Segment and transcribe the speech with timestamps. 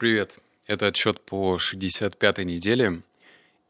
[0.00, 0.38] Привет!
[0.66, 3.02] Это отчет по 65-й неделе,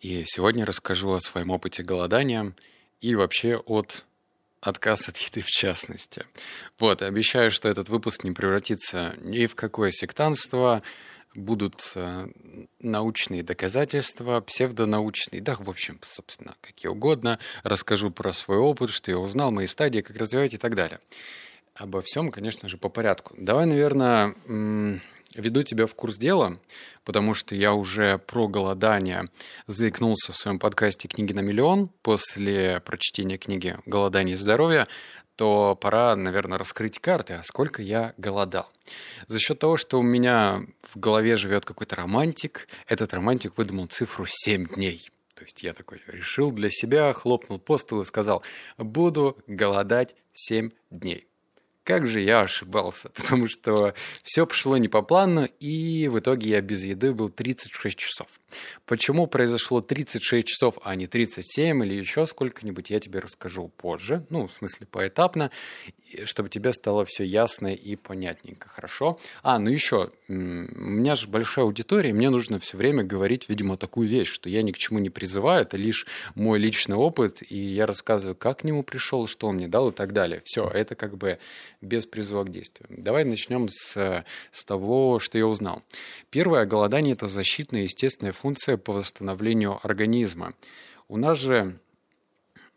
[0.01, 2.53] и сегодня расскажу о своем опыте голодания
[3.01, 4.05] и вообще от
[4.61, 6.25] отказ от еды в частности.
[6.79, 10.85] Вот, обещаю, что этот выпуск не превратится ни в какое сектанство,
[11.35, 12.29] будут э,
[12.79, 17.41] научные доказательства, псевдонаучные, да, в общем, собственно, какие угодно.
[17.65, 21.01] Расскажу про свой опыт, что я узнал, мои стадии, как развивать и так далее.
[21.75, 23.35] Обо всем, конечно же, по порядку.
[23.37, 24.37] Давай, наверное,
[25.35, 26.61] веду тебя в курс дела,
[27.05, 29.29] потому что я уже про голодание
[29.67, 34.89] заикнулся в своем подкасте «Книги на миллион» после прочтения книги «Голодание и здоровье»,
[35.37, 38.71] то пора, наверное, раскрыть карты, а сколько я голодал.
[39.27, 44.27] За счет того, что у меня в голове живет какой-то романтик, этот романтик выдумал цифру
[44.29, 45.11] 7 дней.
[45.35, 48.43] То есть я такой решил для себя, хлопнул по столу и сказал,
[48.77, 51.30] буду голодать 7 дней.
[51.91, 56.61] Как же я ошибался, потому что все пошло не по плану, и в итоге я
[56.61, 58.40] без еды был 36 часов.
[58.87, 64.47] Почему произошло 36 часов, а не 37 или еще сколько-нибудь, я тебе расскажу позже, ну,
[64.47, 65.51] в смысле, поэтапно
[66.25, 69.19] чтобы тебе стало все ясно и понятненько, хорошо?
[69.43, 74.09] А, ну еще, у меня же большая аудитория, мне нужно все время говорить, видимо, такую
[74.09, 77.87] вещь, что я ни к чему не призываю, это лишь мой личный опыт, и я
[77.87, 80.43] рассказываю, как к нему пришел, что он мне дал и так далее.
[80.45, 81.39] Все, это как бы
[81.81, 82.89] без призыва к действию.
[82.91, 85.83] Давай начнем с, с того, что я узнал.
[86.31, 90.55] Первое, голодание– это защитная естественная функция по восстановлению организма.
[91.09, 91.79] У нас же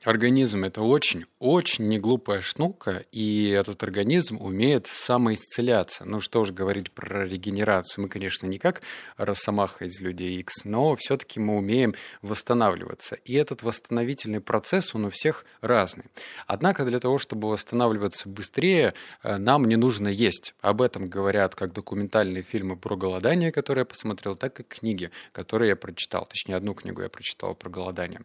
[0.04, 6.04] Организм– это очень-очень неглупая штука, и этот организм умеет самоисцеляться.
[6.04, 8.04] Ну что ж говорить про регенерацию.
[8.04, 8.82] Мы, конечно, не как
[9.16, 13.16] Росомаха из Людей X, но все-таки мы умеем восстанавливаться.
[13.24, 16.06] И этот восстановительный процесс, он у всех разный.
[16.48, 20.54] Однако для того, чтобы восстанавливаться быстрее, э, нам не нужно есть.
[20.60, 25.70] Об этом говорят как документальные фильмы про голодание, которые я посмотрел, так и книги, которые
[25.70, 26.26] я прочитал.
[26.26, 28.20] Точнее, одну книгу я прочитал про голодание.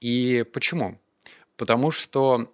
[0.00, 0.98] И почему?
[1.60, 2.48] Потому что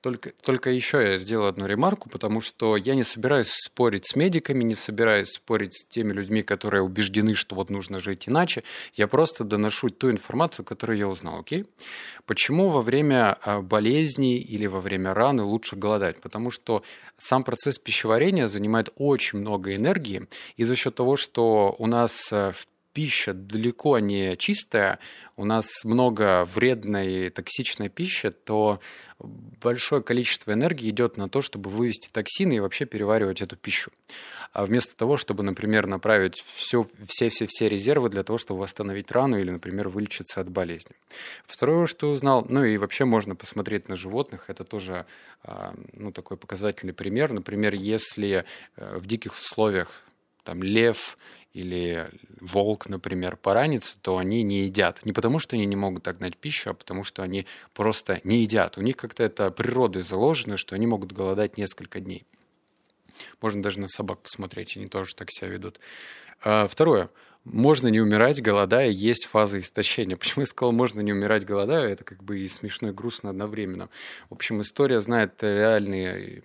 [0.00, 4.64] только, только еще я сделаю одну ремарку, потому что я не собираюсь спорить с медиками,
[4.64, 8.64] не собираюсь спорить с теми людьми, которые убеждены, что вот нужно жить иначе.
[8.94, 11.66] Я просто доношу ту информацию, которую я узнал, окей?
[12.26, 16.20] Почему во время а, болезней или во время раны лучше голодать?
[16.20, 16.82] Потому что
[17.16, 22.50] сам процесс пищеварения занимает очень много энергии, и за счет того, что у нас э,
[22.50, 24.98] в пища далеко не чистая,
[25.36, 28.80] у нас много вредной токсичной пищи, то
[29.18, 33.90] большое количество энергии идет на то, чтобы вывести токсины и вообще переваривать эту пищу.
[34.52, 39.88] А вместо того, чтобы, например, направить все-все-все резервы для того, чтобы восстановить рану или, например,
[39.88, 40.94] вылечиться от болезни.
[41.44, 45.06] Второе, что узнал, ну и вообще можно посмотреть на животных, это тоже
[45.42, 47.32] а, ну, такой показательный пример.
[47.32, 48.44] Например, если
[48.76, 50.04] э, в диких условиях
[50.44, 51.18] там лев
[51.52, 52.10] или
[52.40, 55.04] волк, например, поранится, то они не едят.
[55.04, 58.76] Не потому, что они не могут догнать пищу, а потому, что они просто не едят.
[58.76, 62.24] У них как-то это природой заложено, что они могут голодать несколько дней.
[63.40, 65.78] Можно даже на собак посмотреть, они тоже так себя ведут.
[66.42, 67.08] А, второе.
[67.44, 70.16] Можно не умирать, голодая, есть фаза истощения.
[70.18, 71.88] Почему я сказал, можно не умирать, голодая?
[71.88, 73.90] Это как бы и смешно, и грустно одновременно.
[74.30, 76.42] В общем, история знает реальные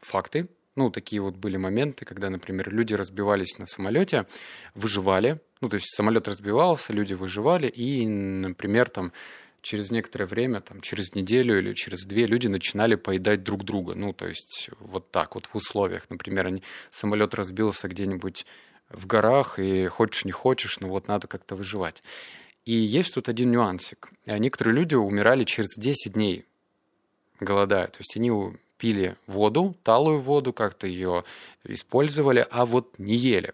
[0.00, 4.26] факты, ну, такие вот были моменты, когда, например, люди разбивались на самолете,
[4.74, 5.40] выживали.
[5.60, 9.12] Ну, то есть самолет разбивался, люди выживали, и, например, там
[9.60, 13.94] через некоторое время, там, через неделю или через две люди начинали поедать друг друга.
[13.94, 16.06] Ну, то есть вот так вот в условиях.
[16.10, 18.44] Например, они, самолет разбился где-нибудь
[18.88, 22.02] в горах, и хочешь не хочешь, но вот надо как-то выживать.
[22.64, 24.10] И есть тут один нюансик.
[24.26, 26.44] Некоторые люди умирали через 10 дней
[27.40, 27.86] голодая.
[27.86, 28.30] То есть они
[28.82, 31.22] пили воду, талую воду, как-то ее
[31.62, 33.52] использовали, а вот не ели.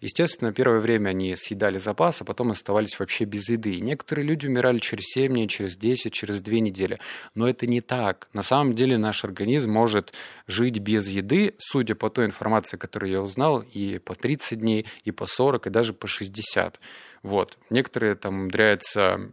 [0.00, 3.74] Естественно, первое время они съедали запас, а потом оставались вообще без еды.
[3.74, 6.98] И некоторые люди умирали через 7 дней, через 10, через 2 недели.
[7.34, 8.30] Но это не так.
[8.32, 10.14] На самом деле наш организм может
[10.46, 15.10] жить без еды, судя по той информации, которую я узнал, и по 30 дней, и
[15.10, 16.80] по 40, и даже по 60.
[17.22, 17.58] Вот.
[17.68, 19.30] Некоторые там умудряются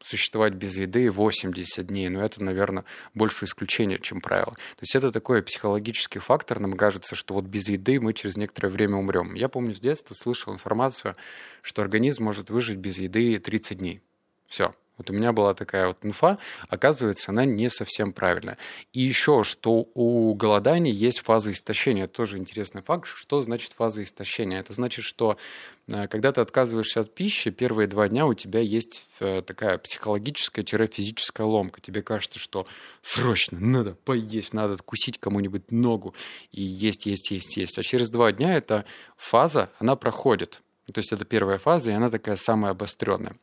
[0.00, 2.84] существовать без еды 80 дней, но это, наверное,
[3.14, 4.52] больше исключение, чем правило.
[4.52, 8.68] То есть это такой психологический фактор, нам кажется, что вот без еды мы через некоторое
[8.68, 9.34] время умрем.
[9.34, 11.16] Я помню с детства слышал информацию,
[11.62, 14.00] что организм может выжить без еды 30 дней.
[14.46, 18.58] Все, Вот у меня была такая вот инфа, оказывается, она не совсем правильная.
[18.92, 22.08] И еще, что у голодания есть фаза истощения.
[22.08, 23.06] Тоже интересный факт.
[23.06, 24.58] Что значит фаза истощения?
[24.58, 25.38] Это значит, что
[25.86, 31.46] э, когда ты отказываешься от пищи, первые два дня у тебя есть э, такая психологическая-физическая
[31.46, 31.80] ломка.
[31.80, 32.66] Тебе кажется, что
[33.00, 36.14] срочно надо поесть, надо откусить кому-нибудь ногу
[36.50, 37.78] и есть, есть, есть, есть.
[37.78, 38.84] А через два дня эта
[39.16, 40.60] фаза, она проходит.
[40.92, 43.36] То есть это первая фаза, и она такая самая обостренная.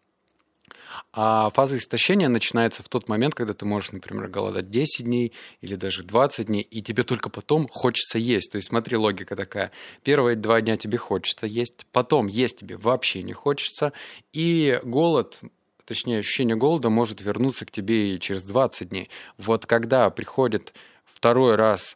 [1.14, 5.76] А фаза истощения начинается в тот момент, когда ты можешь, например, голодать 10 дней или
[5.76, 8.52] даже 20 дней, и тебе только потом хочется есть.
[8.52, 9.72] То есть смотри, логика такая.
[10.04, 13.94] Первые два дня тебе хочется есть, потом есть тебе вообще не хочется,
[14.34, 15.40] и голод
[15.86, 19.10] точнее, ощущение голода может вернуться к тебе и через 20 дней.
[19.38, 20.74] Вот когда приходит
[21.06, 21.96] второй раз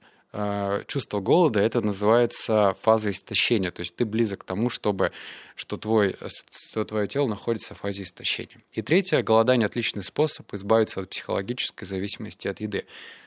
[0.87, 3.71] чувство голода, это называется фаза истощения.
[3.71, 5.11] То есть ты близок к тому, чтобы,
[5.55, 6.15] что, твой,
[6.51, 8.61] что твое тело находится в фазе истощения.
[8.73, 12.85] И третье, голодание– отличный способ избавиться от психологической зависимости от еды.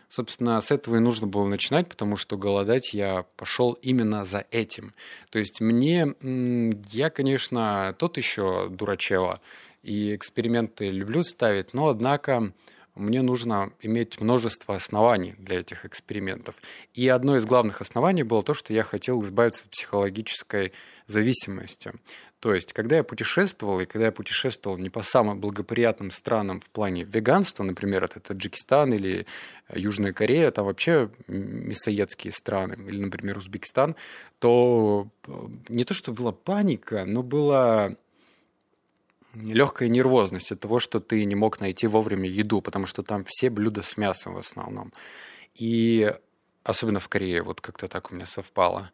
[0.08, 4.92] Собственно, с этого и нужно было начинать, потому что голодать я пошел именно за этим.
[5.30, 9.40] То есть мне, я, конечно, тот еще дурачела,
[9.82, 12.52] и эксперименты люблю ставить, но, однако,
[12.94, 16.56] мне нужно иметь множество оснований для этих экспериментов.
[16.94, 20.72] И одно из главных оснований было то, что я хотел избавиться от психологической
[21.06, 21.92] зависимости.
[22.42, 26.68] То есть, когда я путешествовал, и когда я путешествовал не по самым благоприятным странам в
[26.70, 29.26] плане веганства, например, это Таджикистан или
[29.72, 33.94] Южная Корея, там вообще мясоедские страны, или, например, Узбекистан,
[34.40, 35.32] то э,
[35.68, 37.96] не то, что была паника, но было
[39.34, 43.50] легкая нервозность от того, что ты не мог найти вовремя еду, потому что там все
[43.50, 44.92] блюда с мясом в основном.
[45.54, 46.12] И
[46.64, 48.90] особенно в Корее, вот как-то так у меня совпало.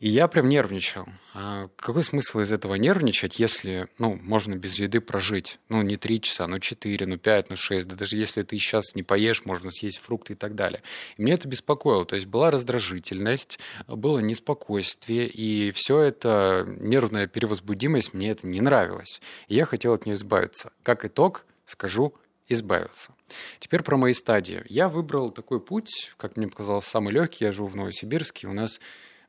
[0.00, 1.06] И я прям нервничал.
[1.34, 5.58] А какой смысл из этого нервничать, если, ну, можно без еды прожить?
[5.68, 7.86] Ну, не три часа, ну, четыре, ну, пять, ну, шесть.
[7.86, 10.82] Да даже если ты сейчас не поешь, можно съесть фрукты и так далее.
[11.16, 12.04] И меня это беспокоило.
[12.04, 19.20] То есть была раздражительность, было неспокойствие, и все это, нервная перевозбудимость, мне это не нравилось.
[19.48, 20.72] И я хотел от нее избавиться.
[20.82, 22.14] Как итог, скажу,
[22.48, 23.12] избавился.
[23.58, 24.62] Теперь про мои стадии.
[24.68, 27.44] Я выбрал такой путь, как мне показалось, самый легкий.
[27.44, 28.48] Я живу в Новосибирске.
[28.48, 28.80] У нас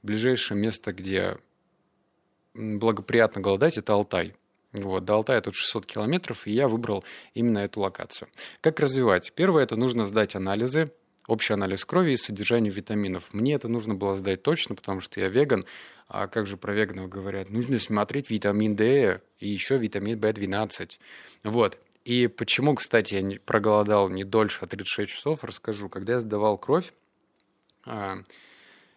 [0.05, 1.37] ближайшее место, где
[2.53, 4.35] благоприятно голодать, это Алтай.
[4.71, 8.27] Вот, до Алтая тут 600 километров, и я выбрал именно эту локацию.
[8.61, 9.31] Как развивать?
[9.33, 10.91] Первое, это нужно сдать анализы,
[11.27, 13.33] общий анализ крови и содержание витаминов.
[13.33, 15.65] Мне это нужно было сдать точно, потому что я веган,
[16.07, 17.49] а как же про веганов говорят?
[17.49, 20.99] Нужно смотреть витамин D и еще витамин B12.
[21.43, 21.79] Вот.
[22.03, 25.89] И почему, кстати, я проголодал не дольше, а 36 часов, расскажу.
[25.89, 26.93] Когда я сдавал кровь,
[27.85, 28.17] а,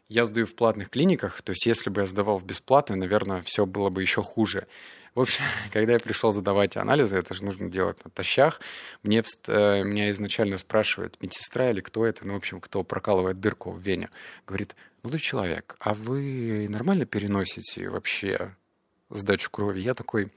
[0.09, 3.67] я сдаю в платных клиниках, то есть если бы я сдавал в бесплатной, наверное, все
[3.67, 4.67] было бы еще хуже.
[5.15, 8.61] В общем, когда я пришел задавать анализы, это же нужно делать на тащах,
[9.03, 13.71] мне, э, меня изначально спрашивают, медсестра или кто это, ну, в общем, кто прокалывает дырку
[13.71, 14.11] в вене.
[14.47, 18.55] Говорит, молодой человек, а вы нормально переносите вообще
[19.11, 19.81] сдачу крови?
[19.81, 20.31] Я такой,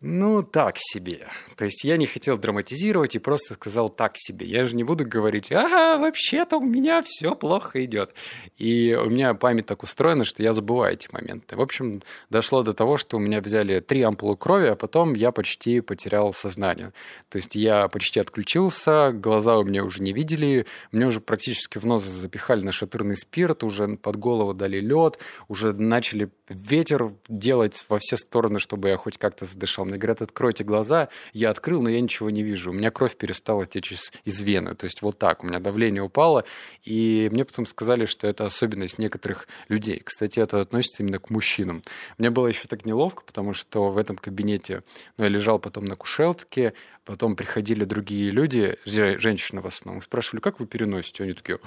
[0.00, 1.26] ну, так себе.
[1.56, 4.46] То есть я не хотел драматизировать и просто сказал так себе.
[4.46, 8.14] Я же не буду говорить, ага, вообще-то у меня все плохо идет.
[8.58, 11.56] И у меня память так устроена, что я забываю эти моменты.
[11.56, 12.00] В общем,
[12.30, 16.32] дошло до того, что у меня взяли три ампулы крови, а потом я почти потерял
[16.32, 16.92] сознание.
[17.28, 21.86] То есть я почти отключился, глаза у меня уже не видели, мне уже практически в
[21.86, 25.18] нос запихали на шатырный спирт, уже под голову дали лед,
[25.48, 29.87] уже начали ветер делать во все стороны, чтобы я хоть как-то задышал.
[29.88, 31.08] Мне говорят, откройте глаза.
[31.32, 32.70] Я открыл, но я ничего не вижу.
[32.70, 34.74] У меня кровь перестала течь из, из вены.
[34.74, 35.42] То есть вот так.
[35.42, 36.44] У меня давление упало.
[36.84, 40.00] И мне потом сказали, что это особенность некоторых людей.
[40.04, 41.82] Кстати, это относится именно к мужчинам.
[42.18, 44.82] Мне было еще так неловко, потому что в этом кабинете
[45.16, 46.74] ну, я лежал потом на кушетке,
[47.04, 51.24] потом приходили другие люди, женщины в основном, спрашивали, как вы переносите?
[51.24, 51.58] Они такие,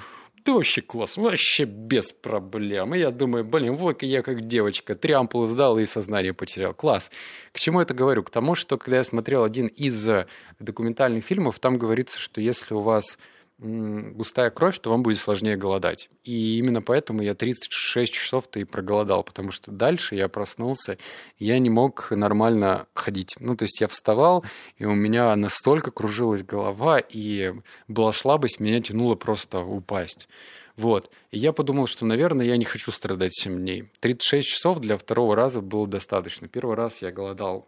[0.45, 2.95] да вообще класс, вообще без проблем.
[2.95, 6.74] И я думаю, блин, вот я как девочка, три ампулы сдал и сознание потерял.
[6.74, 7.12] Класс.
[7.51, 8.24] К чему это говорю?
[8.24, 10.27] К тому, что когда я смотрел один из э,
[10.60, 13.18] документальных фильмов, там говорится, что если у вас
[13.58, 16.10] густая кровь, то вам будет сложнее голодать.
[16.24, 20.98] И именно поэтому я 36 часов-то и проголодал, потому что дальше я проснулся,
[21.38, 23.36] я не мог нормально ходить.
[23.39, 24.44] Ну, то есть я вставал,
[24.80, 27.53] и у меня настолько кружилась голова, и
[27.88, 30.27] была слабость, меня тянуло просто упасть.
[30.75, 31.12] Вот.
[31.30, 33.91] И я подумал, что, наверное, я не хочу страдать 7 дней.
[34.00, 36.48] 36 часов для второго раза было достаточно.
[36.48, 37.68] Первый раз я голодал,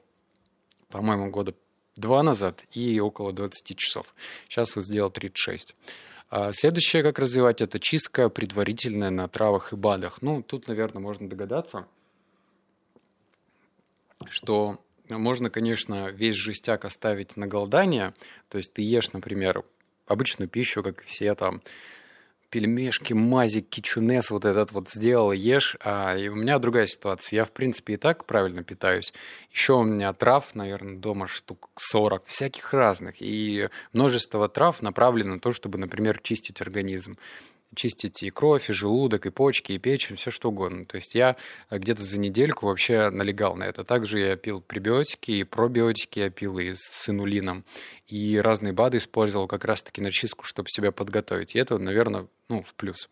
[0.93, 1.55] по-моему, года
[1.95, 4.13] два назад и около 20 часов.
[4.47, 5.75] Сейчас вот сделал 36.
[6.29, 10.21] А следующее, как развивать, это чистка предварительная на травах и БАДах.
[10.21, 11.87] Ну, тут, наверное, можно догадаться,
[14.29, 18.13] что Можно, конечно, весь жестяк оставить на голодание,
[18.49, 19.63] то есть ты ешь, например,
[20.07, 21.61] обычную пищу, как и все там,
[22.53, 25.75] пельмешки, мазик, кичунес вот этот вот сделал, ешь.
[25.83, 27.37] А и у меня другая ситуация.
[27.37, 29.11] Я, в принципе, и так правильно питаюсь.
[29.51, 33.15] Еще у меня трав, наверное, дома штук 40, всяких разных.
[33.21, 37.17] И множество трав направлено на то, чтобы, например, чистить организм
[37.75, 40.85] чистить и кровь, и желудок, и почки, и печень, все что угодно.
[40.85, 41.35] То есть я
[41.69, 43.83] э, где-то за недельку вообще налегал на это.
[43.83, 47.63] Также я пил пребиотики и пробиотики, я пил и с инулином,
[48.07, 51.55] и разные БАДы использовал как раз-таки на чистку, чтобы себя подготовить.
[51.55, 53.09] И это, наверное, ну, в плюс.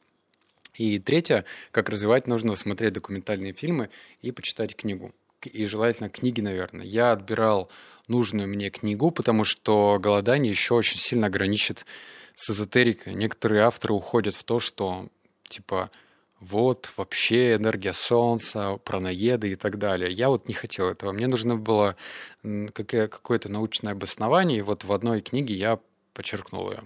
[0.76, 3.90] И третье, как развивать, нужно смотреть документальные фильмы
[4.22, 5.14] и почитать книгу.
[5.46, 6.86] И желательно книги, наверное.
[6.86, 7.70] Я отбирал
[8.08, 11.86] нужную мне книгу, потому что голодание еще очень сильно ограничит
[12.42, 13.14] с эзотерикой.
[13.14, 15.10] Некоторые авторы уходят в то, что
[15.48, 15.92] типа
[16.40, 20.12] вот вообще энергия Солнца, праноеды и так далее.
[20.12, 21.12] Я вот не хотел этого.
[21.12, 21.96] Мне нужно было
[22.42, 25.80] какое-то научное обоснование, и вот в одной книге я
[26.16, 26.84] подчеркнул ее.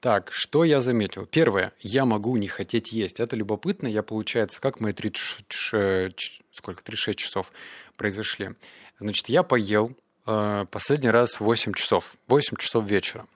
[0.00, 1.26] Так, что я заметил?
[1.26, 3.20] Первое, я могу не хотеть есть.
[3.20, 3.86] Это любопытно.
[3.86, 7.52] Я, получается, как мои 36, сколько, 36 часов
[7.98, 8.52] произошли.
[8.98, 9.94] Значит, я поел
[10.26, 12.16] э, последний раз 8 часов.
[12.26, 13.26] 8 часов вечера.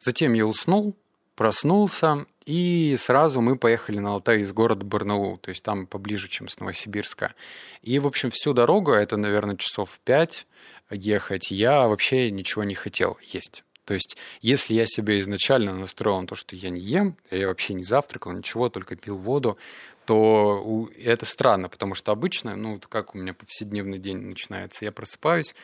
[0.00, 0.96] Затем я уснул,
[1.36, 6.48] проснулся, и сразу мы поехали на Алтай из города Барнаул, то есть там поближе, чем
[6.48, 7.34] с Новосибирска.
[7.82, 10.46] И, в общем, всю дорогу, это, наверное, часов пять
[10.90, 13.62] ехать, я вообще ничего не хотел есть.
[13.84, 17.74] То есть, если я себя изначально настроил на то, что я не ем, я вообще
[17.74, 19.58] не завтракал, ничего, только пил воду,
[20.06, 25.54] то это странно, потому что обычно, ну, как у меня повседневный день начинается, я просыпаюсь,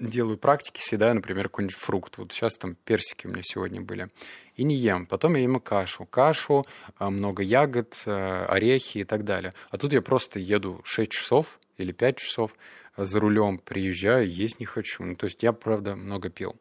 [0.00, 2.18] делаю практики, съедаю, например, какой-нибудь фрукт.
[2.18, 4.08] Вот сейчас там персики у меня сегодня были.
[4.56, 5.06] И не ем.
[5.06, 6.06] Потом я ем кашу.
[6.06, 6.66] Кашу,
[6.96, 9.54] а, много ягод, а, орехи и так далее.
[9.70, 12.56] А тут я просто еду 6 часов или 5 часов
[12.96, 15.04] а, за рулем, приезжаю, есть не хочу.
[15.04, 16.56] Ну, то есть я, правда, много пил.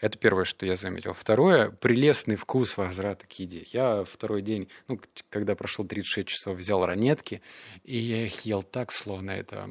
[0.00, 1.12] Это первое, что я заметил.
[1.12, 3.64] Второе, прелестный вкус возврата к еде.
[3.72, 7.42] Я второй день, ну, когда прошел 36 часов, взял ранетки,
[7.84, 9.70] и я их ел так, словно это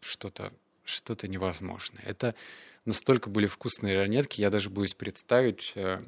[0.00, 0.52] что-то
[0.90, 2.02] что-то невозможное.
[2.04, 2.34] Это
[2.84, 6.02] настолько были вкусные ранетки, я даже боюсь представить, э,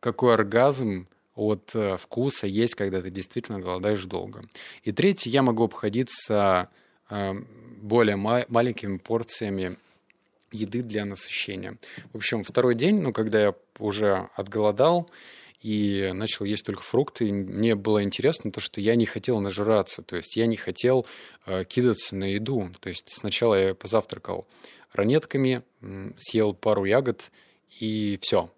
[0.00, 4.44] какой оргазм от э, вкуса есть, когда ты действительно голодаешь долго.
[4.82, 6.68] И третье, я могу обходиться
[7.10, 7.32] э,
[7.80, 9.76] более маленькими порциями
[10.50, 11.76] еды для насыщения.
[12.12, 15.10] В общем, второй день, ну, когда я уже отголодал,
[15.60, 17.28] и начал есть только фрукты.
[17.28, 21.06] И мне было интересно то, что я не хотел нажираться, то есть я не хотел
[21.46, 22.70] э, кидаться на еду.
[22.80, 24.46] То есть сначала я позавтракал
[24.92, 25.62] ранетками,
[26.16, 27.30] съел пару ягод
[27.80, 28.50] и все.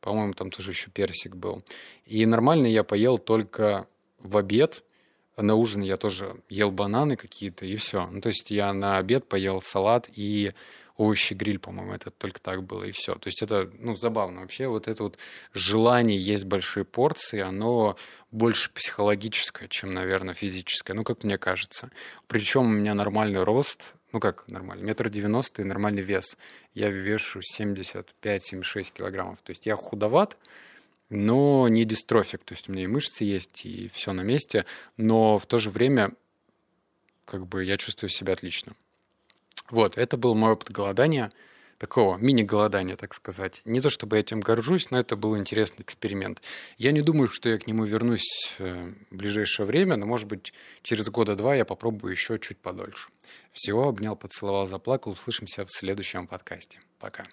[0.00, 1.62] По-моему, там тоже еще персик был.
[2.06, 3.86] И нормально я поел только
[4.20, 4.84] в обед.
[5.36, 8.06] На ужин я тоже ел бананы какие-то и все.
[8.10, 10.52] Ну, то есть я на обед поел салат и
[10.98, 13.14] овощи гриль, по-моему, это только так было, и все.
[13.14, 14.66] То есть это, ну, забавно вообще.
[14.66, 15.16] Вот это вот
[15.54, 17.96] желание есть большие порции, оно
[18.32, 20.94] больше психологическое, чем, наверное, физическое.
[20.94, 21.90] Ну, как мне кажется.
[22.26, 26.36] Причем у меня нормальный рост, ну как нормальный, метр девяносто и нормальный вес.
[26.74, 29.38] Я вешу 75-76 килограммов.
[29.42, 30.36] То есть я худоват,
[31.10, 32.42] но не дистрофик.
[32.42, 34.66] То есть у меня и мышцы есть, и все на месте.
[34.96, 36.10] Но в то же время
[37.24, 38.74] как бы я чувствую себя отлично.
[39.70, 41.30] Вот, это был мой опыт голодания,
[41.78, 43.62] такого мини-голодания, так сказать.
[43.64, 46.42] Не то чтобы я этим горжусь, но это был интересный эксперимент.
[46.76, 50.52] Я не думаю, что я к нему вернусь э, в ближайшее время, но, может быть,
[50.82, 53.10] через года два я попробую еще чуть подольше.
[53.52, 55.12] Всего обнял, поцеловал, заплакал.
[55.12, 56.80] Услышимся в следующем подкасте.
[56.98, 57.24] Пока.